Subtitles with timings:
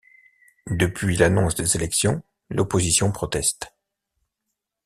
[0.71, 3.71] Depuis l'annonce des élections, l'opposition proteste.